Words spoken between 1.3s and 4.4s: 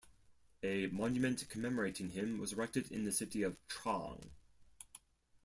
commemorating him was erected in the city of Trang.